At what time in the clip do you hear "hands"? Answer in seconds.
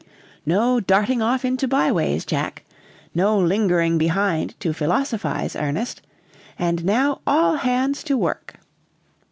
7.57-8.03